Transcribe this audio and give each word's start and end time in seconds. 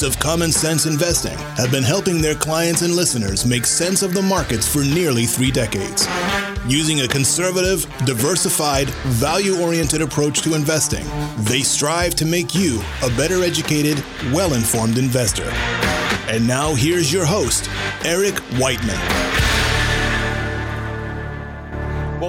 hosts 0.00 0.16
of 0.16 0.22
Common 0.22 0.52
Sense 0.52 0.86
Investing 0.86 1.36
have 1.56 1.70
been 1.70 1.82
helping 1.82 2.20
their 2.20 2.34
clients 2.34 2.82
and 2.82 2.94
listeners 2.94 3.44
make 3.44 3.66
sense 3.66 4.02
of 4.02 4.14
the 4.14 4.22
markets 4.22 4.66
for 4.66 4.80
nearly 4.80 5.26
three 5.26 5.50
decades. 5.50 6.06
Using 6.66 7.00
a 7.00 7.08
conservative, 7.08 7.86
diversified, 8.04 8.88
value 9.20 9.60
oriented 9.60 10.02
approach 10.02 10.42
to 10.42 10.54
investing, 10.54 11.06
they 11.44 11.60
strive 11.60 12.14
to 12.16 12.24
make 12.24 12.54
you 12.54 12.82
a 13.02 13.08
better 13.16 13.42
educated, 13.42 14.02
well 14.32 14.54
informed 14.54 14.98
investor. 14.98 15.50
And 16.28 16.46
now 16.46 16.74
here's 16.74 17.12
your 17.12 17.24
host, 17.24 17.68
Eric 18.04 18.38
Whiteman. 18.58 19.29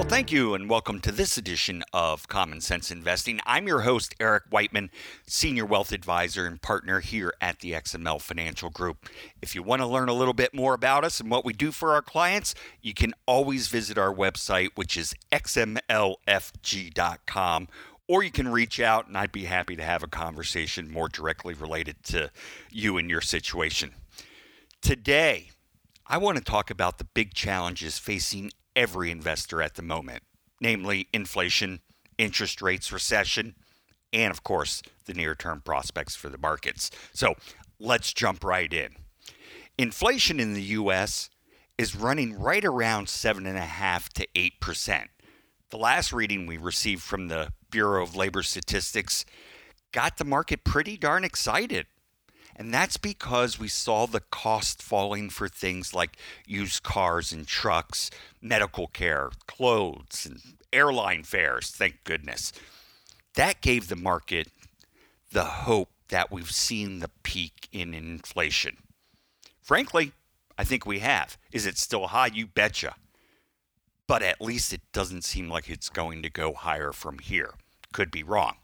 Well, 0.02 0.10
thank 0.10 0.32
you, 0.32 0.54
and 0.54 0.68
welcome 0.68 0.98
to 1.02 1.12
this 1.12 1.38
edition 1.38 1.84
of 1.92 2.26
Common 2.26 2.60
Sense 2.60 2.90
Investing. 2.90 3.38
I'm 3.46 3.68
your 3.68 3.82
host, 3.82 4.16
Eric 4.18 4.42
Whiteman, 4.50 4.90
Senior 5.28 5.64
Wealth 5.64 5.92
Advisor 5.92 6.44
and 6.44 6.60
partner 6.60 6.98
here 6.98 7.32
at 7.40 7.60
the 7.60 7.70
XML 7.70 8.20
Financial 8.20 8.68
Group. 8.68 9.08
If 9.40 9.54
you 9.54 9.62
want 9.62 9.80
to 9.80 9.86
learn 9.86 10.08
a 10.08 10.12
little 10.12 10.34
bit 10.34 10.52
more 10.52 10.74
about 10.74 11.04
us 11.04 11.20
and 11.20 11.30
what 11.30 11.44
we 11.44 11.52
do 11.52 11.70
for 11.70 11.92
our 11.92 12.02
clients, 12.02 12.52
you 12.80 12.94
can 12.94 13.14
always 13.26 13.68
visit 13.68 13.96
our 13.96 14.12
website, 14.12 14.70
which 14.74 14.96
is 14.96 15.14
xmlfg.com, 15.30 15.78
or 18.08 18.24
you 18.24 18.32
can 18.32 18.48
reach 18.48 18.80
out, 18.80 19.06
and 19.06 19.16
I'd 19.16 19.30
be 19.30 19.44
happy 19.44 19.76
to 19.76 19.84
have 19.84 20.02
a 20.02 20.08
conversation 20.08 20.90
more 20.90 21.08
directly 21.08 21.54
related 21.54 22.02
to 22.06 22.32
you 22.70 22.96
and 22.98 23.08
your 23.08 23.20
situation. 23.20 23.92
Today, 24.80 25.50
I 26.08 26.18
want 26.18 26.38
to 26.38 26.44
talk 26.44 26.70
about 26.70 26.98
the 26.98 27.04
big 27.04 27.34
challenges 27.34 28.00
facing 28.00 28.50
every 28.74 29.10
investor 29.10 29.62
at 29.62 29.74
the 29.74 29.82
moment, 29.82 30.22
namely 30.60 31.08
inflation, 31.12 31.80
interest 32.18 32.62
rates, 32.62 32.92
recession, 32.92 33.54
and 34.12 34.30
of 34.30 34.42
course, 34.42 34.82
the 35.06 35.14
near 35.14 35.34
term 35.34 35.60
prospects 35.60 36.14
for 36.14 36.28
the 36.28 36.38
markets. 36.38 36.90
So 37.12 37.34
let's 37.78 38.12
jump 38.12 38.44
right 38.44 38.72
in. 38.72 38.96
Inflation 39.78 40.38
in 40.38 40.54
the 40.54 40.62
US 40.62 41.30
is 41.78 41.96
running 41.96 42.38
right 42.38 42.64
around 42.64 43.06
7.5 43.06 44.08
to 44.10 44.26
8%. 44.34 45.06
The 45.70 45.78
last 45.78 46.12
reading 46.12 46.46
we 46.46 46.58
received 46.58 47.02
from 47.02 47.28
the 47.28 47.52
Bureau 47.70 48.02
of 48.02 48.14
Labor 48.14 48.42
Statistics 48.42 49.24
got 49.92 50.18
the 50.18 50.24
market 50.24 50.64
pretty 50.64 50.96
darn 50.98 51.24
excited. 51.24 51.86
And 52.62 52.72
that's 52.72 52.96
because 52.96 53.58
we 53.58 53.66
saw 53.66 54.06
the 54.06 54.20
cost 54.20 54.80
falling 54.80 55.30
for 55.30 55.48
things 55.48 55.92
like 55.92 56.16
used 56.46 56.84
cars 56.84 57.32
and 57.32 57.44
trucks, 57.44 58.08
medical 58.40 58.86
care, 58.86 59.30
clothes, 59.48 60.24
and 60.24 60.40
airline 60.72 61.24
fares, 61.24 61.72
thank 61.72 62.04
goodness. 62.04 62.52
That 63.34 63.62
gave 63.62 63.88
the 63.88 63.96
market 63.96 64.46
the 65.32 65.42
hope 65.42 65.88
that 66.10 66.30
we've 66.30 66.52
seen 66.52 67.00
the 67.00 67.10
peak 67.24 67.66
in 67.72 67.94
inflation. 67.94 68.76
Frankly, 69.60 70.12
I 70.56 70.62
think 70.62 70.86
we 70.86 71.00
have. 71.00 71.36
Is 71.50 71.66
it 71.66 71.78
still 71.78 72.06
high? 72.06 72.28
You 72.28 72.46
betcha. 72.46 72.94
But 74.06 74.22
at 74.22 74.40
least 74.40 74.72
it 74.72 74.82
doesn't 74.92 75.24
seem 75.24 75.48
like 75.48 75.68
it's 75.68 75.88
going 75.88 76.22
to 76.22 76.30
go 76.30 76.52
higher 76.52 76.92
from 76.92 77.18
here. 77.18 77.54
Could 77.92 78.12
be 78.12 78.22
wrong. 78.22 78.54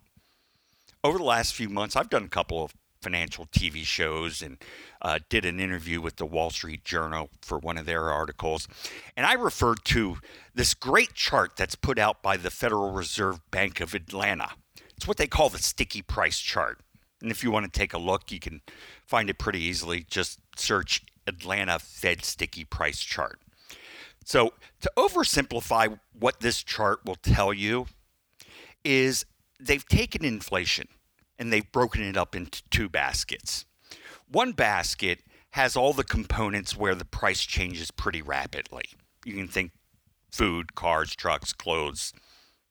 Over 1.02 1.18
the 1.18 1.24
last 1.24 1.52
few 1.52 1.68
months, 1.68 1.96
I've 1.96 2.10
done 2.10 2.24
a 2.24 2.28
couple 2.28 2.62
of 2.62 2.74
financial 3.02 3.46
TV 3.46 3.84
shows 3.84 4.42
and 4.42 4.58
uh, 5.02 5.18
did 5.28 5.44
an 5.44 5.60
interview 5.60 6.00
with 6.00 6.16
the 6.16 6.26
Wall 6.26 6.50
Street 6.50 6.84
Journal 6.84 7.30
for 7.42 7.58
one 7.58 7.78
of 7.78 7.86
their 7.86 8.10
articles. 8.10 8.68
And 9.16 9.26
I 9.26 9.34
referred 9.34 9.84
to 9.86 10.18
this 10.54 10.74
great 10.74 11.14
chart 11.14 11.52
that's 11.56 11.74
put 11.74 11.98
out 11.98 12.22
by 12.22 12.36
the 12.36 12.50
Federal 12.50 12.90
Reserve 12.90 13.40
Bank 13.50 13.80
of 13.80 13.94
Atlanta. 13.94 14.50
It's 14.96 15.06
what 15.06 15.16
they 15.16 15.26
call 15.26 15.48
the 15.48 15.58
sticky 15.58 16.02
price 16.02 16.38
chart. 16.38 16.80
And 17.20 17.30
if 17.30 17.42
you 17.42 17.50
want 17.50 17.72
to 17.72 17.78
take 17.78 17.92
a 17.92 17.98
look, 17.98 18.30
you 18.30 18.40
can 18.40 18.60
find 19.06 19.30
it 19.30 19.38
pretty 19.38 19.60
easily. 19.60 20.04
Just 20.08 20.40
search 20.56 21.04
Atlanta 21.26 21.78
Fed 21.78 22.24
sticky 22.24 22.64
price 22.64 23.00
chart. 23.00 23.40
So, 24.24 24.52
to 24.82 24.92
oversimplify 24.96 25.98
what 26.12 26.40
this 26.40 26.62
chart 26.62 27.00
will 27.04 27.16
tell 27.16 27.52
you 27.52 27.86
is 28.84 29.24
they've 29.58 29.86
taken 29.88 30.24
inflation 30.24 30.88
and 31.38 31.52
they've 31.52 31.70
broken 31.72 32.02
it 32.02 32.16
up 32.16 32.34
into 32.34 32.62
two 32.70 32.88
baskets. 32.88 33.64
One 34.30 34.52
basket 34.52 35.20
has 35.52 35.76
all 35.76 35.92
the 35.92 36.04
components 36.04 36.76
where 36.76 36.94
the 36.94 37.04
price 37.04 37.44
changes 37.44 37.90
pretty 37.90 38.22
rapidly. 38.22 38.84
You 39.24 39.34
can 39.34 39.48
think 39.48 39.72
food, 40.30 40.74
cars, 40.74 41.14
trucks, 41.16 41.52
clothes, 41.52 42.12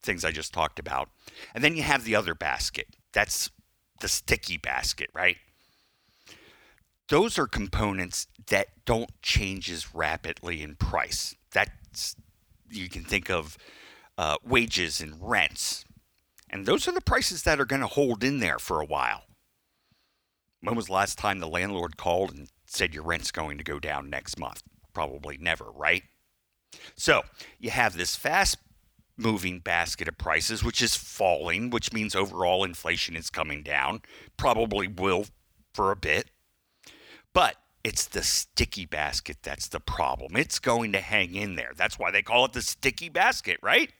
things 0.04 0.24
I 0.24 0.32
just 0.32 0.54
talked 0.54 0.80
about. 0.80 1.10
And 1.54 1.64
then 1.64 1.76
you 1.76 1.84
have 1.84 2.04
the 2.04 2.16
other 2.16 2.36
basket. 2.36 2.88
That's 3.14 3.50
the 4.00 4.08
sticky 4.08 4.58
basket, 4.58 5.10
right? 5.14 5.38
Those 7.10 7.40
are 7.40 7.48
components 7.48 8.28
that 8.48 8.68
don't 8.86 9.10
change 9.22 9.72
as 9.72 9.96
rapidly 9.96 10.62
in 10.62 10.76
price. 10.76 11.36
That's 11.52 12.16
you 12.70 12.90
can 12.90 13.04
think 13.04 13.30
of 13.30 13.58
uh, 14.18 14.38
wages 14.46 15.00
and 15.00 15.16
rents, 15.22 15.86
and 16.50 16.66
those 16.66 16.88
are 16.88 16.94
the 16.94 17.02
prices 17.02 17.44
that 17.44 17.60
are 17.60 17.66
going 17.66 17.82
to 17.82 17.88
hold 17.88 18.24
in 18.24 18.40
there 18.40 18.60
for 18.60 18.82
a 18.82 18.86
while. 18.86 19.24
When 20.62 20.76
was 20.76 20.88
the 20.88 20.94
last 20.94 21.18
time 21.18 21.40
the 21.40 21.48
landlord 21.48 21.98
called 21.98 22.34
and 22.34 22.48
said 22.66 22.94
your 22.94 23.04
rent's 23.04 23.32
going 23.32 23.58
to 23.58 23.64
go 23.64 23.80
down 23.80 24.10
next 24.10 24.40
month? 24.40 24.64
Probably 24.94 25.38
never, 25.38 25.66
right? 25.72 26.04
So 26.96 27.24
you 27.60 27.70
have 27.70 27.96
this 27.96 28.16
fast 28.16 28.58
moving 29.18 29.60
basket 29.60 30.08
of 30.08 30.18
prices, 30.18 30.64
which 30.64 30.82
is 30.82 30.96
falling, 30.96 31.70
which 31.70 31.94
means 31.94 32.16
overall 32.16 32.64
inflation 32.64 33.16
is 33.16 33.30
coming 33.30 33.64
down. 33.64 34.02
Probably 34.38 34.88
will 34.88 35.26
for 35.74 35.92
a 35.92 35.96
bit. 35.96 36.32
But 37.34 37.56
it's 37.84 38.06
the 38.06 38.24
sticky 38.24 38.86
basket 38.86 39.38
that's 39.44 39.68
the 39.68 39.80
problem. 39.80 40.36
It's 40.36 40.60
going 40.60 40.92
to 40.94 41.00
hang 41.00 41.36
in 41.36 41.56
there. 41.56 41.72
That's 41.76 41.98
why 42.00 42.12
they 42.12 42.22
call 42.22 42.46
it 42.46 42.54
the 42.54 42.62
sticky 42.62 43.10
basket, 43.10 43.58
right? 43.62 43.92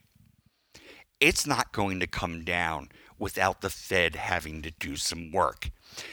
It's 1.20 1.48
not 1.48 1.72
going 1.72 2.00
to 2.00 2.08
come 2.08 2.44
down 2.44 2.90
without 3.20 3.62
the 3.62 3.70
Fed 3.70 4.16
having 4.16 4.62
to 4.62 4.72
do 4.72 4.96
some 4.96 5.32
work. 5.32 5.72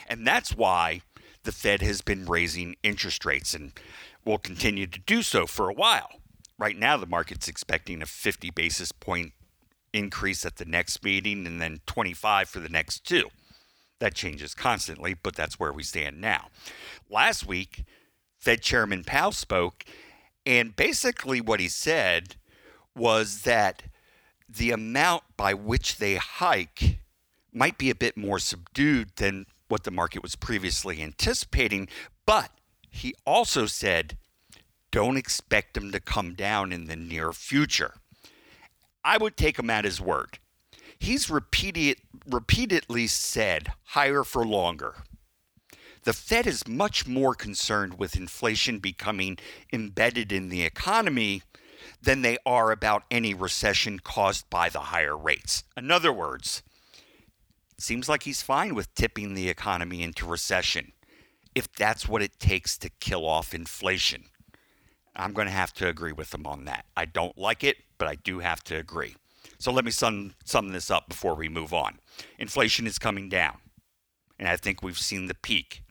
And 0.09 0.27
that's 0.27 0.57
why 0.57 1.03
the 1.45 1.53
Fed 1.53 1.83
has 1.83 2.01
been 2.01 2.25
raising 2.25 2.77
interest 2.83 3.25
rates 3.25 3.55
and 3.55 3.73
will 4.25 4.39
continue 4.39 4.87
to 4.87 5.01
do 5.01 5.23
so 5.23 5.47
for 5.47 5.69
a 5.69 5.75
while. 5.75 6.09
Right 6.59 6.79
now, 6.79 6.97
the 6.97 7.07
market's 7.07 7.49
expecting 7.49 8.01
a 8.01 8.07
50 8.07 8.51
basis 8.51 8.93
point 8.93 9.33
increase 9.93 10.45
at 10.45 10.57
the 10.57 10.65
next 10.65 11.05
meeting 11.05 11.47
and 11.47 11.61
then 11.61 11.81
25 11.87 12.49
for 12.49 12.61
the 12.61 12.69
next 12.69 13.05
two. 13.05 13.29
That 14.01 14.15
changes 14.15 14.55
constantly, 14.55 15.15
but 15.15 15.37
that's 15.37 15.59
where 15.59 15.73
we 15.73 15.83
stand 15.83 16.21
now. 16.21 16.49
Last 17.11 17.47
week, 17.47 17.85
Fed 18.39 18.61
Chairman 18.61 19.05
Powell 19.05 19.33
spoke, 19.33 19.85
and 20.45 20.75
basically 20.75 21.41
what 21.41 21.61
he 21.61 21.69
said 21.69 22.37
was 22.95 23.43
that 23.43 23.85
the 24.49 24.71
amount 24.71 25.25
by 25.37 25.55
which 25.55 25.99
they 25.99 26.17
hike 26.17 26.99
might 27.53 27.79
be 27.79 27.91
a 27.91 27.95
bit 27.95 28.17
more 28.17 28.39
subdued 28.39 29.11
than 29.17 29.47
what 29.69 29.85
the 29.85 29.91
market 29.91 30.23
was 30.23 30.37
previously 30.37 31.03
anticipating. 31.03 31.89
But 32.27 32.51
he 32.91 33.15
also 33.25 33.67
said, 33.67 34.17
don't 34.91 35.17
expect 35.17 35.75
them 35.75 35.91
to 35.93 36.01
come 36.01 36.35
down 36.35 36.73
in 36.73 36.87
the 36.87 36.97
near 36.97 37.33
future. 37.33 37.95
I 39.05 39.19
would 39.19 39.37
take 39.37 39.59
him 39.59 39.71
at 39.71 39.85
his 39.85 40.01
word. 40.01 40.39
He's 40.99 41.29
repeated, 41.29 41.99
repeatedly 42.27 43.07
said 43.09 43.73
higher 43.85 44.25
for 44.25 44.47
longer. 44.47 44.95
The 46.05 46.13
Fed 46.13 46.47
is 46.47 46.69
much 46.69 47.07
more 47.07 47.35
concerned 47.35 47.99
with 47.99 48.15
inflation 48.15 48.79
becoming 48.79 49.39
embedded 49.73 50.33
in 50.33 50.49
the 50.49 50.63
economy 50.63 51.43
than 52.03 52.23
they 52.23 52.39
are 52.45 52.71
about 52.71 53.05
any 53.11 53.35
recession 53.35 53.99
caused 53.99 54.49
by 54.51 54.69
the 54.69 54.81
higher 54.81 55.17
rates. 55.17 55.65
In 55.77 55.91
other 55.91 56.13
words, 56.13 56.63
it 57.77 57.83
seems 57.83 58.09
like 58.09 58.23
he's 58.23 58.43
fine 58.43 58.75
with 58.75 58.95
tipping 58.95 59.35
the 59.35 59.49
economy 59.49 60.03
into 60.03 60.27
recession 60.27 60.93
if 61.55 61.73
that's 61.73 62.09
what 62.09 62.23
it 62.23 62.39
takes 62.39 62.77
to 62.79 62.91
kill 63.01 63.27
off 63.27 63.55
inflation. 63.55 64.25
I'm 65.17 65.33
going 65.33 65.47
to 65.47 65.53
have 65.53 65.73
to 65.75 65.89
agree 65.89 66.13
with 66.13 66.35
him 66.35 66.47
on 66.47 66.65
that. 66.65 66.87
I 66.97 67.05
don't 67.05 67.39
like 67.39 67.63
it, 67.63 67.77
but 67.99 68.09
I 68.09 68.17
do 68.17 68.41
have 68.41 68.65
to 68.65 68.77
agree. 68.77 69.15
So 69.59 69.71
let 69.71 69.85
me 69.85 69.93
sum, 69.93 70.35
sum 70.45 70.71
this 70.71 70.91
up 70.91 71.09
before 71.09 71.35
we 71.35 71.49
move 71.49 71.73
on. 71.73 72.01
Inflation 72.39 72.87
is 72.87 72.99
coming 72.99 73.29
down, 73.29 73.59
and 74.39 74.49
I 74.49 74.57
think 74.57 74.83
we've 74.83 74.99
seen 74.99 75.27
the 75.27 75.35
peak. 75.35 75.83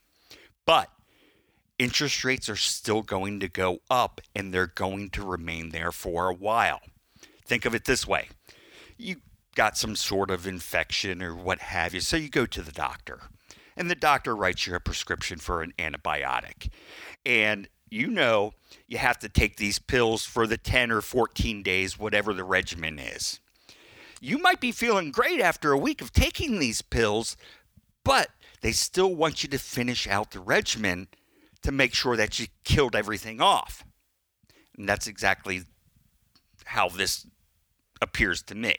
But 0.66 0.90
interest 1.84 2.24
rates 2.24 2.48
are 2.48 2.56
still 2.56 3.02
going 3.02 3.42
to 3.42 3.50
go 3.50 3.80
up 3.90 4.22
and 4.34 4.54
they're 4.54 4.68
going 4.68 5.10
to 5.10 5.22
remain 5.22 5.70
there 5.70 5.92
for 5.92 6.30
a 6.30 6.34
while. 6.34 6.80
Think 7.46 7.66
of 7.66 7.76
it 7.76 7.86
this 7.86 8.08
way 8.08 8.30
you 8.98 9.18
got 9.56 9.78
some 9.78 9.96
sort 9.96 10.32
of 10.32 10.48
infection 10.48 11.22
or 11.22 11.36
what 11.36 11.60
have 11.60 11.94
you, 11.94 12.00
so 12.00 12.16
you 12.16 12.30
go 12.30 12.46
to 12.46 12.62
the 12.62 12.72
doctor, 12.72 13.22
and 13.76 13.90
the 13.90 13.96
doctor 13.96 14.36
writes 14.36 14.66
you 14.66 14.76
a 14.76 14.80
prescription 14.80 15.40
for 15.40 15.62
an 15.62 15.74
antibiotic. 15.78 16.70
And 17.26 17.68
you 17.90 18.08
know 18.08 18.54
you 18.88 18.98
have 18.98 19.20
to 19.20 19.30
take 19.30 19.58
these 19.58 19.80
pills 19.80 20.26
for 20.26 20.48
the 20.48 20.58
10 20.58 20.92
or 20.92 21.02
14 21.02 21.64
days, 21.64 22.00
whatever 22.00 22.34
the 22.34 22.44
regimen 22.44 22.98
is. 22.98 23.40
You 24.22 24.38
might 24.38 24.62
be 24.62 24.72
feeling 24.72 25.12
great 25.12 25.42
after 25.42 25.72
a 25.72 25.78
week 25.78 26.02
of 26.02 26.14
taking 26.14 26.60
these 26.60 26.82
pills, 26.82 27.36
but 28.04 28.30
they 28.62 28.72
still 28.72 29.14
want 29.14 29.44
you 29.44 29.50
to 29.50 29.60
finish 29.60 30.08
out 30.08 30.32
the 30.32 30.40
regimen 30.40 31.10
to 31.64 31.72
make 31.72 31.94
sure 31.94 32.16
that 32.16 32.40
you 32.40 32.48
killed 32.64 32.96
everything 32.96 33.42
off. 33.42 33.84
And 34.78 34.88
that's 34.88 35.08
exactly 35.08 35.64
how 36.66 36.90
this 36.90 37.26
appears 38.02 38.42
to 38.44 38.56
me. 38.56 38.76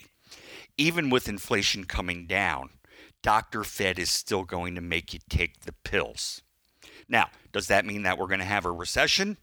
Even 0.77 1.11
with 1.11 1.29
inflation 1.29 1.85
coming 1.85 2.27
down, 2.27 2.71
Dr. 3.23 3.65
Fed 3.65 3.99
is 3.99 4.11
still 4.11 4.45
going 4.45 4.75
to 4.75 4.81
make 4.81 5.15
you 5.15 5.21
take 5.29 5.61
the 5.61 5.75
pills. 5.85 6.43
Now, 7.09 7.29
does 7.53 7.69
that 7.69 7.87
mean 7.87 8.03
that 8.03 8.19
we're 8.19 8.27
going 8.27 8.41
to 8.41 8.45
have 8.45 8.67
a 8.67 8.73
recession? 8.73 9.37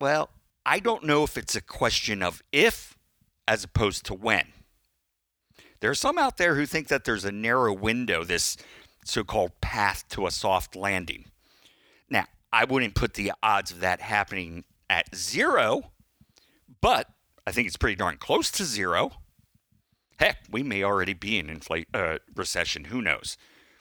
Well, 0.00 0.30
I 0.64 0.78
don't 0.78 1.04
know 1.04 1.24
if 1.24 1.36
it's 1.36 1.56
a 1.56 1.60
question 1.60 2.22
of 2.22 2.42
if 2.52 2.96
as 3.48 3.64
opposed 3.64 4.04
to 4.06 4.14
when. 4.14 4.52
There 5.80 5.90
are 5.90 5.94
some 5.94 6.18
out 6.18 6.36
there 6.36 6.54
who 6.54 6.66
think 6.66 6.88
that 6.88 7.04
there's 7.04 7.24
a 7.24 7.32
narrow 7.32 7.72
window, 7.72 8.24
this 8.24 8.56
so 9.04 9.22
called 9.22 9.60
path 9.60 10.04
to 10.10 10.26
a 10.26 10.30
soft 10.30 10.74
landing. 10.74 11.26
I 12.56 12.64
wouldn't 12.64 12.94
put 12.94 13.12
the 13.12 13.32
odds 13.42 13.70
of 13.70 13.80
that 13.80 14.00
happening 14.00 14.64
at 14.88 15.14
zero, 15.14 15.92
but 16.80 17.06
I 17.46 17.52
think 17.52 17.66
it's 17.66 17.76
pretty 17.76 17.96
darn 17.96 18.16
close 18.16 18.50
to 18.52 18.64
zero. 18.64 19.12
Heck, 20.18 20.38
we 20.50 20.62
may 20.62 20.82
already 20.82 21.12
be 21.12 21.38
in 21.38 21.48
infl- 21.48 21.84
uh, 21.92 22.16
recession. 22.34 22.84
Who 22.84 23.02
knows? 23.02 23.36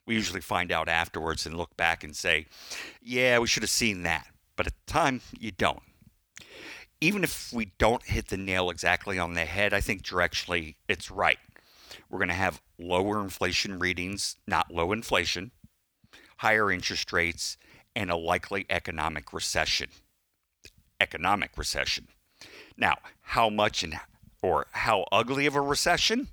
We 0.05 0.15
usually 0.15 0.41
find 0.41 0.73
out 0.73 0.89
afterwards 0.89 1.45
and 1.45 1.55
look 1.55 1.77
back 1.77 2.03
and 2.03 2.13
say, 2.13 2.47
yeah, 3.01 3.39
we 3.39 3.47
should 3.47 3.63
have 3.63 3.69
seen 3.69 4.03
that. 4.03 4.27
But 4.57 4.67
at 4.67 4.73
the 4.85 4.91
time, 4.91 5.21
you 5.39 5.51
don't. 5.51 5.79
Even 6.99 7.23
if 7.23 7.53
we 7.53 7.71
don't 7.77 8.03
hit 8.03 8.27
the 8.27 8.35
nail 8.35 8.69
exactly 8.69 9.17
on 9.17 9.35
the 9.35 9.45
head, 9.45 9.73
I 9.73 9.79
think 9.79 10.03
directionally 10.03 10.75
it's 10.89 11.09
right. 11.09 11.39
We're 12.09 12.19
going 12.19 12.27
to 12.27 12.33
have 12.35 12.61
lower 12.77 13.21
inflation 13.21 13.79
readings, 13.79 14.35
not 14.45 14.69
low 14.69 14.91
inflation, 14.91 15.51
higher 16.39 16.69
interest 16.69 17.13
rates, 17.13 17.55
and 17.95 18.11
a 18.11 18.15
likely 18.15 18.65
economic 18.69 19.31
recession. 19.33 19.89
Economic 20.99 21.57
recession. 21.57 22.07
Now, 22.77 22.97
how 23.21 23.49
much 23.49 23.83
and 23.83 23.95
or 24.41 24.67
how 24.71 25.05
ugly 25.11 25.45
of 25.45 25.55
a 25.55 25.61
recession? 25.61 26.27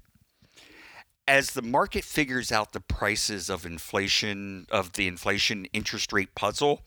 As 1.26 1.52
the 1.52 1.62
market 1.62 2.04
figures 2.04 2.50
out 2.50 2.72
the 2.72 2.80
prices 2.80 3.48
of 3.48 3.64
inflation, 3.64 4.66
of 4.70 4.94
the 4.94 5.06
inflation 5.06 5.66
interest 5.72 6.12
rate 6.12 6.34
puzzle, 6.34 6.82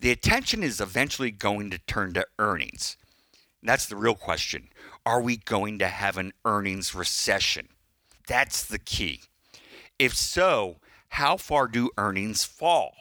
the 0.00 0.10
attention 0.10 0.62
is 0.62 0.80
eventually 0.80 1.30
going 1.30 1.70
to 1.70 1.78
turn 1.78 2.14
to 2.14 2.26
earnings. 2.38 2.96
That's 3.62 3.86
the 3.86 3.96
real 3.96 4.14
question. 4.14 4.68
Are 5.04 5.20
we 5.20 5.36
going 5.36 5.78
to 5.78 5.88
have 5.88 6.16
an 6.16 6.32
earnings 6.44 6.94
recession? 6.94 7.68
That's 8.26 8.64
the 8.64 8.78
key. 8.78 9.22
If 9.98 10.14
so, 10.14 10.76
how 11.10 11.36
far 11.36 11.68
do 11.68 11.90
earnings 11.96 12.44
fall? 12.44 12.94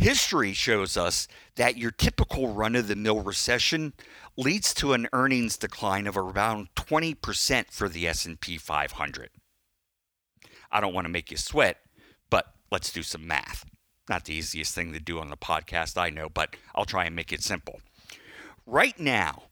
History 0.00 0.54
shows 0.54 0.96
us 0.96 1.28
that 1.56 1.76
your 1.76 1.90
typical 1.90 2.54
run 2.54 2.74
of 2.74 2.88
the 2.88 2.96
mill 2.96 3.20
recession 3.20 3.92
leads 4.34 4.72
to 4.72 4.94
an 4.94 5.06
earnings 5.12 5.58
decline 5.58 6.06
of 6.06 6.16
around 6.16 6.68
20% 6.74 7.70
for 7.70 7.86
the 7.86 8.08
S&P 8.08 8.56
500. 8.56 9.28
I 10.72 10.80
don't 10.80 10.94
want 10.94 11.04
to 11.04 11.12
make 11.12 11.30
you 11.30 11.36
sweat, 11.36 11.76
but 12.30 12.46
let's 12.72 12.90
do 12.90 13.02
some 13.02 13.26
math. 13.26 13.66
Not 14.08 14.24
the 14.24 14.32
easiest 14.32 14.74
thing 14.74 14.94
to 14.94 15.00
do 15.00 15.18
on 15.18 15.28
the 15.28 15.36
podcast, 15.36 15.98
I 15.98 16.08
know, 16.08 16.30
but 16.30 16.56
I'll 16.74 16.86
try 16.86 17.04
and 17.04 17.14
make 17.14 17.30
it 17.30 17.42
simple. 17.42 17.82
Right 18.64 18.98
now, 18.98 19.42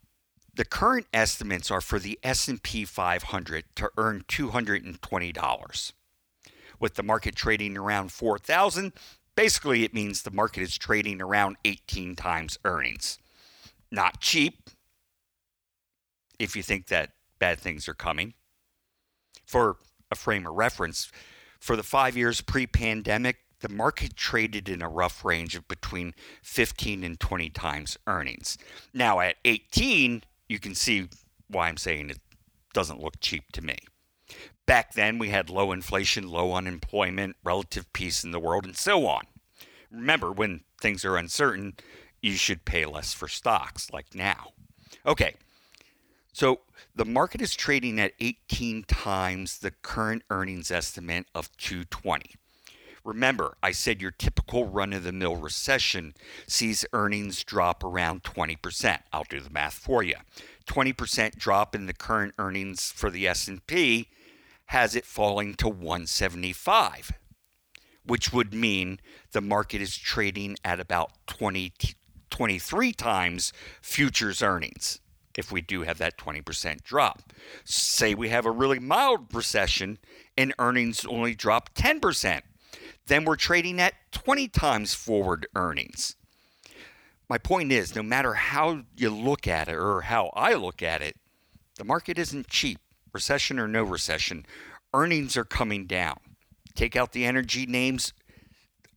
the 0.55 0.65
current 0.65 1.09
estimates 1.12 1.71
are 1.71 1.83
for 1.83 1.99
the 1.99 2.19
S&P 2.23 2.87
500 2.87 3.65
to 3.77 3.91
earn 3.99 4.25
$220. 4.27 5.93
With 6.81 6.95
the 6.95 7.03
market 7.03 7.35
trading 7.35 7.77
around 7.77 8.12
4,000, 8.12 8.95
basically 9.38 9.85
it 9.85 9.94
means 9.94 10.23
the 10.23 10.32
market 10.32 10.62
is 10.62 10.76
trading 10.76 11.23
around 11.23 11.56
18 11.64 12.17
times 12.17 12.58
earnings. 12.64 13.20
Not 13.88 14.20
cheap 14.20 14.69
if 16.40 16.56
you 16.56 16.62
think 16.64 16.88
that 16.88 17.12
bad 17.38 17.61
things 17.61 17.87
are 17.87 17.94
coming. 17.94 18.35
For 19.46 19.76
a 20.11 20.17
frame 20.17 20.44
of 20.44 20.55
reference, 20.55 21.12
for 21.61 21.76
the 21.76 21.85
5 21.85 22.17
years 22.17 22.40
pre-pandemic, 22.40 23.37
the 23.61 23.69
market 23.69 24.17
traded 24.17 24.69
in 24.69 24.82
a 24.82 24.88
rough 24.88 25.25
range 25.25 25.55
of 25.55 25.69
between 25.69 26.14
15 26.43 27.05
and 27.05 27.20
20 27.20 27.49
times 27.50 27.96
earnings. 28.08 28.58
Now 28.93 29.20
at 29.20 29.37
18, 29.44 30.25
you 30.49 30.58
can 30.58 30.75
see 30.75 31.08
why 31.46 31.69
I'm 31.69 31.76
saying 31.76 32.11
it 32.11 32.19
doesn't 32.75 33.00
look 33.00 33.20
cheap 33.20 33.44
to 33.52 33.62
me. 33.62 33.76
Back 34.66 34.92
then, 34.92 35.19
we 35.19 35.30
had 35.30 35.48
low 35.48 35.72
inflation, 35.72 36.28
low 36.28 36.52
unemployment, 36.52 37.36
relative 37.42 37.90
peace 37.92 38.22
in 38.22 38.32
the 38.32 38.40
world, 38.40 38.66
and 38.66 38.76
so 38.76 39.06
on. 39.06 39.22
Remember, 39.90 40.30
when 40.30 40.60
things 40.80 41.04
are 41.04 41.16
uncertain, 41.16 41.75
you 42.20 42.32
should 42.32 42.64
pay 42.64 42.84
less 42.84 43.14
for 43.14 43.28
stocks, 43.28 43.90
like 43.92 44.14
now. 44.14 44.52
Okay, 45.06 45.34
so 46.32 46.60
the 46.94 47.04
market 47.04 47.40
is 47.40 47.54
trading 47.54 47.98
at 47.98 48.12
18 48.20 48.84
times 48.84 49.58
the 49.58 49.70
current 49.70 50.22
earnings 50.30 50.70
estimate 50.70 51.26
of 51.34 51.56
220. 51.56 52.34
Remember, 53.04 53.56
I 53.62 53.72
said 53.72 54.02
your 54.02 54.10
typical 54.10 54.66
run 54.66 54.92
of 54.92 55.04
the 55.04 55.12
mill 55.12 55.36
recession 55.36 56.14
sees 56.46 56.84
earnings 56.92 57.42
drop 57.42 57.82
around 57.82 58.22
20%. 58.22 58.98
I'll 59.12 59.25
do 59.25 59.40
the 59.40 59.48
math 59.48 59.75
for 59.75 60.02
you. 60.02 60.16
20% 60.66 61.36
drop 61.36 61.75
in 61.75 61.86
the 61.86 61.94
current 61.94 62.34
earnings 62.38 62.92
for 62.92 63.10
the 63.10 63.26
S&P 63.26 64.08
has 64.69 64.94
it 64.94 65.05
falling 65.05 65.55
to 65.55 65.69
175, 65.69 67.12
which 68.05 68.32
would 68.32 68.55
mean 68.55 69.00
the 69.32 69.41
market 69.41 69.81
is 69.81 69.97
trading 69.97 70.56
at 70.65 70.81
about 70.81 71.12
20 71.26 71.73
23 72.31 72.93
times 72.93 73.53
futures 73.81 74.43
earnings 74.43 75.00
if 75.37 75.50
we 75.50 75.62
do 75.62 75.82
have 75.82 75.97
that 75.97 76.19
20% 76.19 76.82
drop. 76.82 77.32
Say 77.65 78.15
we 78.15 78.29
have 78.29 78.44
a 78.44 78.50
really 78.50 78.79
mild 78.79 79.35
recession 79.35 79.99
and 80.37 80.55
earnings 80.59 81.06
only 81.06 81.35
drop 81.35 81.75
10% 81.75 82.43
then 83.09 83.25
we're 83.25 83.37
trading 83.37 83.81
at 83.81 83.94
20 84.12 84.49
times 84.49 84.94
forward 84.94 85.47
earnings. 85.55 86.17
My 87.29 87.38
point 87.38 87.73
is 87.73 87.95
no 87.95 88.02
matter 88.02 88.35
how 88.35 88.85
you 88.97 89.11
look 89.11 89.49
at 89.49 89.69
it 89.69 89.75
or 89.75 90.02
how 90.02 90.31
I 90.35 90.54
look 90.54 90.83
at 90.83 91.02
it, 91.02 91.16
the 91.76 91.85
market 91.85 92.19
isn't 92.19 92.49
cheap. 92.49 92.78
Recession 93.12 93.59
or 93.59 93.69
no 93.69 93.83
recession, 93.83 94.45
earnings 94.95 95.37
are 95.37 95.45
coming 95.45 95.87
down. 95.87 96.19
Take 96.75 96.97
out 96.97 97.12
the 97.12 97.25
energy 97.25 97.67
names, 97.67 98.12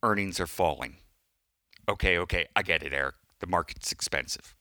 earnings 0.03 0.39
are 0.39 0.47
falling. 0.47 0.97
Okay, 1.89 2.17
okay, 2.17 2.45
I 2.55 2.61
get 2.61 2.83
it, 2.83 2.93
Eric. 2.93 3.15
The 3.39 3.47
market's 3.47 3.91
expensive. 3.91 4.55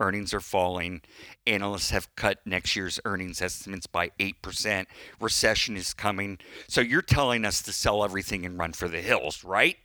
Earnings 0.00 0.34
are 0.34 0.40
falling. 0.40 1.02
Analysts 1.46 1.90
have 1.90 2.14
cut 2.16 2.38
next 2.44 2.74
year's 2.74 2.98
earnings 3.04 3.40
estimates 3.40 3.86
by 3.86 4.10
8%. 4.18 4.86
Recession 5.20 5.76
is 5.76 5.94
coming. 5.94 6.38
So 6.66 6.80
you're 6.80 7.02
telling 7.02 7.44
us 7.44 7.62
to 7.62 7.72
sell 7.72 8.02
everything 8.02 8.44
and 8.44 8.58
run 8.58 8.72
for 8.72 8.88
the 8.88 9.00
hills, 9.00 9.44
right? 9.44 9.76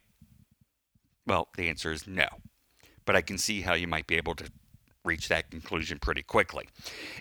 Well, 1.28 1.50
the 1.56 1.70
answer 1.70 1.92
is 1.92 2.08
no. 2.08 2.28
But 3.06 3.16
I 3.16 3.22
can 3.22 3.38
see 3.38 3.62
how 3.62 3.74
you 3.74 3.88
might 3.88 4.08
be 4.08 4.16
able 4.16 4.36
to 4.36 4.50
reach 5.06 5.28
that 5.28 5.52
conclusion 5.52 6.00
pretty 6.00 6.24
quickly. 6.24 6.68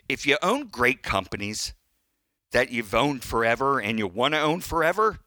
If 0.09 0.27
you 0.27 0.39
own 0.43 0.69
great 0.69 1.03
companies 1.03 1.75
that 2.57 2.71
you've 2.71 2.95
owned 2.95 3.23
forever 3.23 3.79
and 3.79 3.99
you 3.99 4.07
want 4.07 4.33
to 4.33 4.41
own 4.41 4.63
forever, 4.63 5.19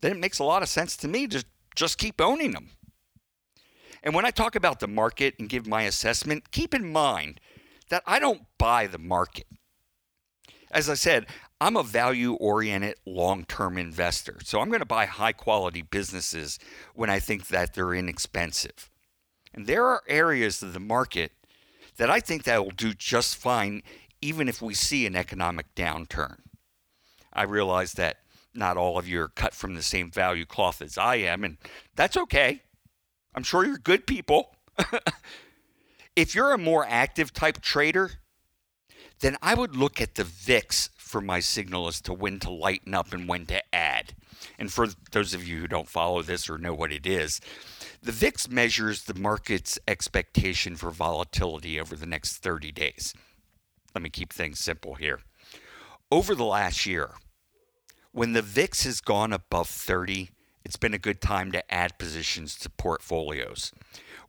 then 0.00 0.12
it 0.12 0.18
makes 0.20 0.38
a 0.38 0.44
lot 0.44 0.62
of 0.62 0.68
sense 0.68 0.96
to 0.96 1.08
me 1.08 1.26
to 1.26 1.44
just 1.74 1.98
keep 1.98 2.20
owning 2.20 2.52
them. 2.52 2.68
And 4.04 4.14
when 4.14 4.24
I 4.24 4.30
talk 4.30 4.54
about 4.54 4.78
the 4.78 4.86
market 4.86 5.34
and 5.40 5.48
give 5.48 5.66
my 5.66 5.82
assessment, 5.82 6.52
keep 6.52 6.72
in 6.72 6.92
mind 6.92 7.40
that 7.88 8.04
I 8.06 8.20
don't 8.20 8.42
buy 8.58 8.86
the 8.86 8.96
market. 8.96 9.48
As 10.70 10.88
I 10.88 10.94
said, 10.94 11.26
I'm 11.60 11.76
a 11.76 11.82
value 11.82 12.34
oriented 12.34 12.94
long 13.04 13.44
term 13.44 13.76
investor. 13.76 14.36
So 14.44 14.60
I'm 14.60 14.68
going 14.68 14.78
to 14.78 14.86
buy 14.86 15.06
high 15.06 15.32
quality 15.32 15.82
businesses 15.82 16.60
when 16.94 17.10
I 17.10 17.18
think 17.18 17.48
that 17.48 17.74
they're 17.74 17.92
inexpensive. 17.92 18.88
And 19.52 19.66
there 19.66 19.84
are 19.84 20.04
areas 20.06 20.62
of 20.62 20.74
the 20.74 20.78
market 20.78 21.32
that 21.96 22.08
I 22.08 22.20
think 22.20 22.44
that 22.44 22.62
will 22.62 22.70
do 22.70 22.94
just 22.94 23.34
fine 23.34 23.82
even 24.22 24.48
if 24.48 24.62
we 24.62 24.74
see 24.74 25.06
an 25.06 25.16
economic 25.16 25.74
downturn. 25.74 26.36
I 27.38 27.44
realize 27.44 27.92
that 27.92 28.16
not 28.52 28.76
all 28.76 28.98
of 28.98 29.06
you 29.06 29.20
are 29.20 29.28
cut 29.28 29.54
from 29.54 29.76
the 29.76 29.82
same 29.82 30.10
value 30.10 30.44
cloth 30.44 30.82
as 30.82 30.98
I 30.98 31.16
am, 31.16 31.44
and 31.44 31.56
that's 31.94 32.16
okay. 32.16 32.62
I'm 33.32 33.44
sure 33.44 33.64
you're 33.64 33.78
good 33.78 34.08
people. 34.08 34.56
if 36.16 36.34
you're 36.34 36.52
a 36.52 36.58
more 36.58 36.84
active 36.88 37.32
type 37.32 37.60
trader, 37.60 38.10
then 39.20 39.36
I 39.40 39.54
would 39.54 39.76
look 39.76 40.00
at 40.00 40.16
the 40.16 40.24
VIX 40.24 40.90
for 40.96 41.20
my 41.20 41.38
signal 41.38 41.86
as 41.86 42.00
to 42.00 42.12
when 42.12 42.40
to 42.40 42.50
lighten 42.50 42.92
up 42.92 43.12
and 43.12 43.28
when 43.28 43.46
to 43.46 43.62
add. 43.72 44.14
And 44.58 44.72
for 44.72 44.88
those 45.12 45.32
of 45.32 45.46
you 45.46 45.60
who 45.60 45.68
don't 45.68 45.88
follow 45.88 46.22
this 46.22 46.50
or 46.50 46.58
know 46.58 46.74
what 46.74 46.92
it 46.92 47.06
is, 47.06 47.40
the 48.02 48.10
VIX 48.10 48.48
measures 48.48 49.04
the 49.04 49.14
market's 49.14 49.78
expectation 49.86 50.74
for 50.74 50.90
volatility 50.90 51.78
over 51.78 51.94
the 51.94 52.04
next 52.04 52.38
30 52.38 52.72
days. 52.72 53.14
Let 53.94 54.02
me 54.02 54.10
keep 54.10 54.32
things 54.32 54.58
simple 54.58 54.96
here. 54.96 55.20
Over 56.10 56.34
the 56.34 56.44
last 56.44 56.84
year, 56.84 57.12
when 58.12 58.32
the 58.32 58.42
VIX 58.42 58.84
has 58.84 59.00
gone 59.00 59.32
above 59.32 59.68
30, 59.68 60.30
it's 60.64 60.76
been 60.76 60.94
a 60.94 60.98
good 60.98 61.20
time 61.20 61.52
to 61.52 61.74
add 61.74 61.98
positions 61.98 62.56
to 62.58 62.70
portfolios. 62.70 63.72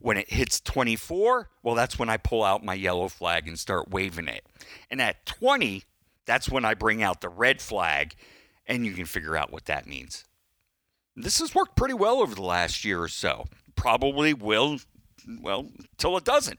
When 0.00 0.16
it 0.16 0.32
hits 0.32 0.60
24, 0.60 1.50
well, 1.62 1.74
that's 1.74 1.98
when 1.98 2.08
I 2.08 2.16
pull 2.16 2.42
out 2.42 2.64
my 2.64 2.74
yellow 2.74 3.08
flag 3.08 3.46
and 3.46 3.58
start 3.58 3.90
waving 3.90 4.28
it. 4.28 4.46
And 4.90 5.02
at 5.02 5.26
20, 5.26 5.84
that's 6.24 6.48
when 6.48 6.64
I 6.64 6.74
bring 6.74 7.02
out 7.02 7.20
the 7.20 7.28
red 7.28 7.60
flag, 7.60 8.14
and 8.66 8.86
you 8.86 8.92
can 8.92 9.04
figure 9.04 9.36
out 9.36 9.52
what 9.52 9.66
that 9.66 9.86
means. 9.86 10.24
This 11.16 11.40
has 11.40 11.54
worked 11.54 11.76
pretty 11.76 11.94
well 11.94 12.20
over 12.22 12.34
the 12.34 12.42
last 12.42 12.84
year 12.84 13.02
or 13.02 13.08
so. 13.08 13.44
Probably 13.74 14.32
will, 14.32 14.78
well, 15.40 15.68
till 15.98 16.16
it 16.16 16.24
doesn't. 16.24 16.58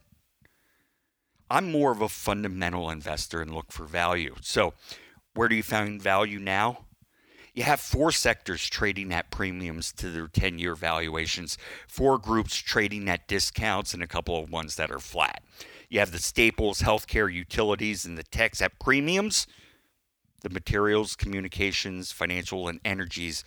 I'm 1.49 1.71
more 1.71 1.91
of 1.91 2.01
a 2.01 2.09
fundamental 2.09 2.89
investor 2.89 3.41
and 3.41 3.53
look 3.53 3.71
for 3.71 3.85
value. 3.85 4.35
So, 4.41 4.73
where 5.33 5.47
do 5.47 5.55
you 5.55 5.63
find 5.63 6.01
value 6.01 6.39
now? 6.39 6.85
You 7.53 7.63
have 7.63 7.81
four 7.81 8.11
sectors 8.11 8.65
trading 8.67 9.11
at 9.11 9.29
premiums 9.29 9.91
to 9.93 10.09
their 10.09 10.27
10 10.27 10.57
year 10.57 10.73
valuations, 10.73 11.57
four 11.87 12.17
groups 12.17 12.55
trading 12.55 13.09
at 13.09 13.27
discounts, 13.27 13.93
and 13.93 14.01
a 14.01 14.07
couple 14.07 14.41
of 14.41 14.49
ones 14.49 14.75
that 14.77 14.91
are 14.91 14.99
flat. 14.99 15.43
You 15.89 15.99
have 15.99 16.11
the 16.11 16.19
staples, 16.19 16.81
healthcare, 16.81 17.31
utilities, 17.31 18.05
and 18.05 18.17
the 18.17 18.23
techs 18.23 18.61
at 18.61 18.79
premiums. 18.79 19.47
The 20.41 20.49
materials, 20.49 21.15
communications, 21.15 22.11
financial, 22.11 22.67
and 22.67 22.79
energies 22.85 23.43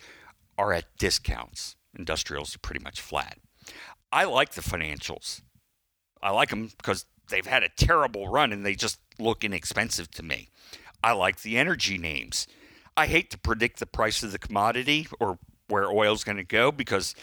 are 0.57 0.71
at 0.71 0.85
discounts. 0.97 1.75
Industrials 1.97 2.55
are 2.55 2.59
pretty 2.59 2.83
much 2.83 3.01
flat. 3.01 3.39
I 4.11 4.25
like 4.25 4.51
the 4.53 4.61
financials. 4.61 5.41
I 6.21 6.29
like 6.29 6.49
them 6.49 6.69
because 6.77 7.05
they've 7.29 7.45
had 7.45 7.63
a 7.63 7.69
terrible 7.69 8.27
run 8.27 8.53
and 8.53 8.65
they 8.65 8.75
just 8.75 8.99
look 9.17 9.43
inexpensive 9.43 10.11
to 10.11 10.23
me. 10.23 10.49
I 11.03 11.13
like 11.13 11.41
the 11.41 11.57
energy 11.57 11.97
names. 11.97 12.47
I 12.97 13.07
hate 13.07 13.29
to 13.31 13.37
predict 13.37 13.79
the 13.79 13.85
price 13.85 14.23
of 14.23 14.31
the 14.31 14.39
commodity 14.39 15.07
or 15.19 15.37
where 15.67 15.89
oil's 15.89 16.23
going 16.23 16.37
to 16.37 16.43
go 16.43 16.71
because 16.71 17.15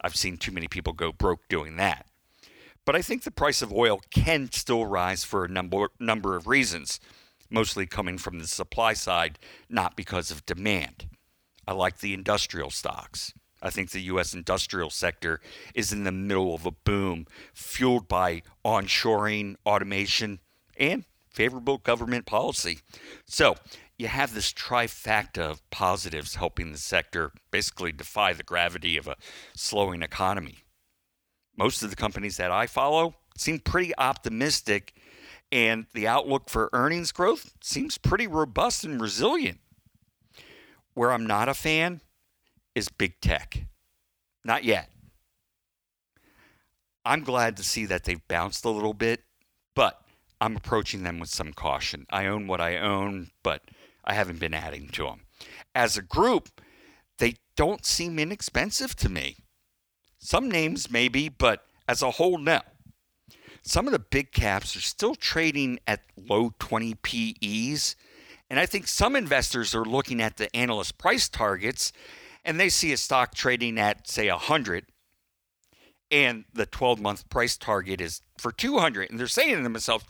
I've 0.00 0.16
seen 0.16 0.36
too 0.36 0.52
many 0.52 0.68
people 0.68 0.92
go 0.92 1.12
broke 1.12 1.48
doing 1.48 1.76
that. 1.76 2.06
But 2.84 2.96
I 2.96 3.02
think 3.02 3.22
the 3.22 3.30
price 3.30 3.60
of 3.60 3.72
oil 3.72 4.00
can 4.10 4.50
still 4.52 4.86
rise 4.86 5.24
for 5.24 5.44
a 5.44 5.48
number 5.48 5.88
number 6.00 6.36
of 6.36 6.46
reasons, 6.46 7.00
mostly 7.50 7.84
coming 7.84 8.16
from 8.16 8.38
the 8.38 8.46
supply 8.46 8.94
side, 8.94 9.38
not 9.68 9.96
because 9.96 10.30
of 10.30 10.46
demand. 10.46 11.06
I 11.66 11.74
like 11.74 11.98
the 11.98 12.14
industrial 12.14 12.70
stocks. 12.70 13.34
I 13.60 13.68
think 13.68 13.90
the 13.90 14.00
U.S. 14.02 14.32
industrial 14.32 14.88
sector 14.88 15.40
is 15.74 15.92
in 15.92 16.04
the 16.04 16.12
middle 16.12 16.54
of 16.54 16.64
a 16.64 16.70
boom 16.70 17.26
fueled 17.52 18.08
by 18.08 18.42
onshoring, 18.64 19.56
automation, 19.66 20.38
and 20.78 21.04
favorable 21.28 21.78
government 21.78 22.24
policy. 22.24 22.78
So 23.26 23.56
you 23.98 24.06
have 24.06 24.32
this 24.32 24.52
trifecta 24.52 25.42
of 25.42 25.68
positives 25.70 26.36
helping 26.36 26.70
the 26.70 26.78
sector 26.78 27.32
basically 27.50 27.90
defy 27.90 28.32
the 28.32 28.44
gravity 28.44 28.96
of 28.96 29.08
a 29.08 29.16
slowing 29.56 30.02
economy. 30.02 30.58
Most 31.56 31.82
of 31.82 31.90
the 31.90 31.96
companies 31.96 32.36
that 32.36 32.52
I 32.52 32.68
follow 32.68 33.16
seem 33.36 33.58
pretty 33.58 33.92
optimistic, 33.98 34.94
and 35.50 35.86
the 35.94 36.06
outlook 36.06 36.48
for 36.48 36.70
earnings 36.72 37.10
growth 37.10 37.52
seems 37.60 37.98
pretty 37.98 38.28
robust 38.28 38.84
and 38.84 39.00
resilient. 39.00 39.58
Where 40.94 41.10
I'm 41.12 41.26
not 41.26 41.48
a 41.48 41.54
fan 41.54 42.00
is 42.76 42.88
big 42.88 43.20
tech. 43.20 43.66
Not 44.44 44.62
yet. 44.62 44.90
I'm 47.04 47.24
glad 47.24 47.56
to 47.56 47.64
see 47.64 47.86
that 47.86 48.04
they've 48.04 48.26
bounced 48.28 48.64
a 48.64 48.70
little 48.70 48.94
bit, 48.94 49.24
but 49.74 50.00
I'm 50.40 50.56
approaching 50.56 51.02
them 51.02 51.18
with 51.18 51.30
some 51.30 51.52
caution. 51.52 52.06
I 52.10 52.26
own 52.26 52.46
what 52.46 52.60
I 52.60 52.76
own, 52.76 53.30
but 53.42 53.62
I 54.08 54.14
haven't 54.14 54.40
been 54.40 54.54
adding 54.54 54.88
to 54.88 55.04
them. 55.04 55.20
As 55.74 55.96
a 55.96 56.02
group, 56.02 56.48
they 57.18 57.36
don't 57.56 57.84
seem 57.84 58.18
inexpensive 58.18 58.96
to 58.96 59.08
me. 59.08 59.36
Some 60.18 60.50
names 60.50 60.90
maybe, 60.90 61.28
but 61.28 61.64
as 61.86 62.02
a 62.02 62.12
whole, 62.12 62.38
no. 62.38 62.60
Some 63.62 63.86
of 63.86 63.92
the 63.92 63.98
big 63.98 64.32
caps 64.32 64.74
are 64.74 64.80
still 64.80 65.14
trading 65.14 65.78
at 65.86 66.00
low 66.16 66.54
20 66.58 66.94
PEs 66.94 67.94
and 68.50 68.58
I 68.58 68.66
think 68.66 68.88
some 68.88 69.14
investors 69.14 69.74
are 69.74 69.84
looking 69.84 70.22
at 70.22 70.36
the 70.36 70.54
analyst 70.56 70.98
price 70.98 71.28
targets 71.28 71.92
and 72.44 72.58
they 72.58 72.68
see 72.68 72.92
a 72.92 72.96
stock 72.96 73.34
trading 73.34 73.78
at, 73.78 74.08
say, 74.08 74.30
100 74.30 74.86
and 76.10 76.44
the 76.54 76.64
12 76.64 77.00
month 77.00 77.28
price 77.28 77.58
target 77.58 78.00
is 78.00 78.22
for 78.38 78.50
200. 78.50 79.10
And 79.10 79.20
they're 79.20 79.26
saying 79.26 79.56
to 79.56 79.62
themselves, 79.62 80.06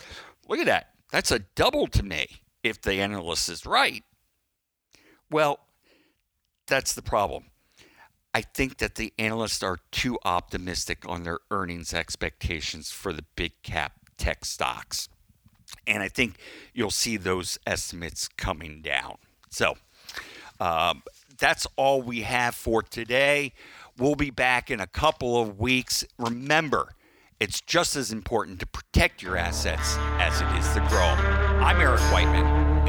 look 0.49 0.61
at 0.61 0.67
that. 0.67 0.90
That's 1.11 1.33
a 1.33 1.40
double 1.40 1.88
to 1.88 2.05
me 2.05 2.43
if 2.68 2.80
the 2.80 2.94
analyst 2.94 3.48
is 3.48 3.66
right. 3.66 4.04
Well, 5.30 5.60
that's 6.66 6.94
the 6.94 7.02
problem. 7.02 7.44
I 8.34 8.42
think 8.42 8.78
that 8.78 8.94
the 8.94 9.12
analysts 9.18 9.62
are 9.62 9.78
too 9.90 10.18
optimistic 10.25 11.08
on 11.08 11.25
their 11.25 11.38
earnings 11.50 11.92
expectations 11.94 12.90
for 12.90 13.12
the 13.12 13.25
big 13.37 13.52
cap 13.62 13.92
tech 14.16 14.44
stocks. 14.44 15.08
And 15.87 16.02
I 16.02 16.08
think 16.08 16.37
you'll 16.75 16.90
see 16.90 17.16
those 17.16 17.58
estimates 17.66 18.28
coming 18.28 18.82
down. 18.82 19.16
So 19.50 19.76
um, 20.60 21.02
that's 21.38 21.66
all 21.76 22.02
we 22.02 22.22
have 22.22 22.54
for 22.54 22.82
today. 22.82 23.52
We'll 23.96 24.14
be 24.14 24.30
back 24.30 24.70
in 24.70 24.80
a 24.80 24.87
couple 24.87 25.40
of 25.40 25.58
weeks. 25.58 26.04
Remember, 26.18 26.94
it's 27.40 27.60
just 27.60 27.96
as 27.96 28.12
important 28.12 28.60
to 28.60 28.66
protect 28.66 29.22
your 29.22 29.37
assets 29.37 29.96
as 30.18 30.40
it 30.40 30.48
is 30.58 30.68
to 30.75 30.80
grow. 30.88 31.06
I'm 31.64 31.80
Eric 31.80 32.00
Whiteman, 32.12 32.58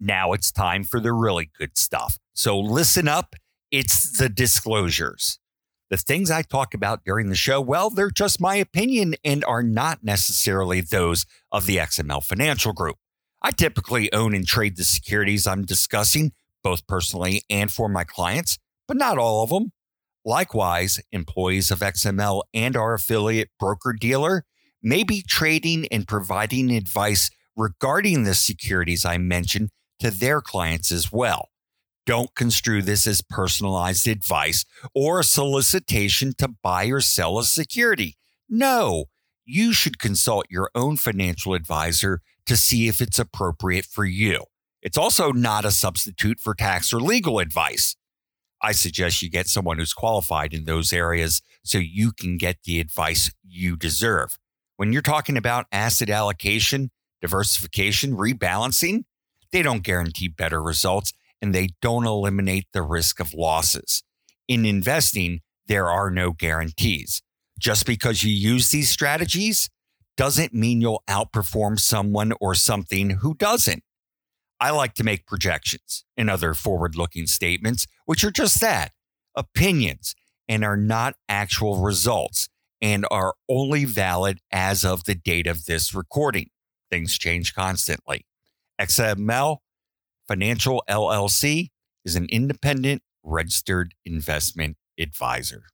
Now 0.00 0.32
it's 0.32 0.50
time 0.50 0.84
for 0.84 0.98
the 0.98 1.12
really 1.12 1.50
good 1.58 1.76
stuff. 1.76 2.18
So 2.32 2.58
listen 2.58 3.06
up. 3.06 3.36
It's 3.70 4.16
the 4.18 4.30
disclosures. 4.30 5.38
The 5.90 5.98
things 5.98 6.30
I 6.30 6.42
talk 6.42 6.72
about 6.72 7.04
during 7.04 7.28
the 7.28 7.34
show, 7.34 7.60
well, 7.60 7.90
they're 7.90 8.10
just 8.10 8.40
my 8.40 8.54
opinion 8.54 9.16
and 9.24 9.44
are 9.44 9.62
not 9.62 10.02
necessarily 10.02 10.80
those 10.80 11.26
of 11.52 11.66
the 11.66 11.76
XML 11.76 12.24
Financial 12.24 12.72
Group. 12.72 12.96
I 13.42 13.50
typically 13.50 14.12
own 14.12 14.34
and 14.34 14.46
trade 14.46 14.76
the 14.76 14.84
securities 14.84 15.46
I'm 15.46 15.64
discussing, 15.64 16.32
both 16.62 16.86
personally 16.86 17.42
and 17.50 17.70
for 17.70 17.88
my 17.88 18.04
clients, 18.04 18.58
but 18.86 18.96
not 18.96 19.18
all 19.18 19.42
of 19.42 19.50
them. 19.50 19.72
Likewise, 20.24 21.00
employees 21.12 21.70
of 21.70 21.80
XML 21.80 22.42
and 22.54 22.76
our 22.76 22.94
affiliate 22.94 23.50
broker 23.58 23.92
dealer 23.92 24.44
may 24.82 25.02
be 25.02 25.22
trading 25.22 25.86
and 25.88 26.06
providing 26.06 26.70
advice 26.70 27.30
regarding 27.56 28.24
the 28.24 28.34
securities 28.34 29.04
I 29.04 29.18
mentioned 29.18 29.70
to 30.00 30.10
their 30.10 30.40
clients 30.40 30.90
as 30.90 31.12
well. 31.12 31.48
Don't 32.06 32.34
construe 32.34 32.82
this 32.82 33.06
as 33.06 33.22
personalized 33.22 34.08
advice 34.08 34.64
or 34.94 35.20
a 35.20 35.24
solicitation 35.24 36.32
to 36.38 36.48
buy 36.48 36.86
or 36.86 37.00
sell 37.00 37.38
a 37.38 37.44
security. 37.44 38.16
No, 38.48 39.04
you 39.44 39.72
should 39.72 39.98
consult 39.98 40.46
your 40.50 40.70
own 40.74 40.96
financial 40.96 41.54
advisor 41.54 42.20
to 42.46 42.56
see 42.56 42.88
if 42.88 43.00
it's 43.00 43.18
appropriate 43.18 43.84
for 43.84 44.04
you. 44.04 44.44
It's 44.82 44.98
also 44.98 45.30
not 45.30 45.64
a 45.64 45.70
substitute 45.70 46.40
for 46.40 46.54
tax 46.54 46.92
or 46.92 47.00
legal 47.00 47.38
advice. 47.38 47.96
I 48.62 48.72
suggest 48.72 49.22
you 49.22 49.30
get 49.30 49.46
someone 49.46 49.78
who's 49.78 49.92
qualified 49.92 50.52
in 50.52 50.64
those 50.64 50.92
areas 50.92 51.42
so 51.62 51.78
you 51.78 52.12
can 52.12 52.36
get 52.36 52.62
the 52.64 52.80
advice 52.80 53.30
you 53.42 53.76
deserve. 53.76 54.38
When 54.76 54.92
you're 54.92 55.02
talking 55.02 55.36
about 55.36 55.66
asset 55.72 56.10
allocation, 56.10 56.90
diversification, 57.20 58.16
rebalancing, 58.16 59.04
they 59.52 59.62
don't 59.62 59.82
guarantee 59.82 60.28
better 60.28 60.62
results 60.62 61.12
and 61.42 61.54
they 61.54 61.70
don't 61.80 62.06
eliminate 62.06 62.66
the 62.72 62.82
risk 62.82 63.20
of 63.20 63.34
losses. 63.34 64.02
In 64.48 64.64
investing, 64.64 65.40
there 65.66 65.88
are 65.88 66.10
no 66.10 66.32
guarantees. 66.32 67.22
Just 67.58 67.86
because 67.86 68.24
you 68.24 68.32
use 68.32 68.70
these 68.70 68.88
strategies 68.88 69.70
doesn't 70.16 70.52
mean 70.52 70.80
you'll 70.80 71.02
outperform 71.08 71.78
someone 71.78 72.32
or 72.40 72.54
something 72.54 73.10
who 73.10 73.34
doesn't. 73.34 73.82
I 74.60 74.70
like 74.70 74.94
to 74.94 75.04
make 75.04 75.26
projections 75.26 76.04
and 76.16 76.28
other 76.28 76.52
forward 76.52 76.94
looking 76.94 77.26
statements, 77.26 77.86
which 78.04 78.24
are 78.24 78.30
just 78.30 78.60
that 78.60 78.92
opinions 79.34 80.14
and 80.48 80.64
are 80.64 80.76
not 80.76 81.14
actual 81.28 81.80
results 81.80 82.48
and 82.82 83.06
are 83.10 83.34
only 83.48 83.84
valid 83.84 84.40
as 84.50 84.84
of 84.84 85.04
the 85.04 85.14
date 85.14 85.46
of 85.46 85.66
this 85.66 85.94
recording. 85.94 86.50
Things 86.90 87.16
change 87.16 87.54
constantly. 87.54 88.26
XML 88.80 89.58
Financial 90.26 90.82
LLC 90.88 91.68
is 92.04 92.16
an 92.16 92.26
independent 92.30 93.02
registered 93.22 93.94
investment 94.06 94.76
advisor. 94.98 95.64